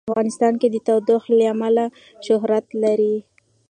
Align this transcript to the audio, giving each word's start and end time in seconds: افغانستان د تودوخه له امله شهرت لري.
افغانستان 0.09 0.53
د 0.73 0.75
تودوخه 0.87 1.29
له 1.39 1.45
امله 1.53 1.85
شهرت 2.25 2.65
لري. 2.83 3.15